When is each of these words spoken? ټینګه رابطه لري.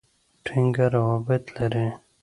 ټینګه 0.45 0.85
رابطه 0.93 1.51
لري. 1.59 1.87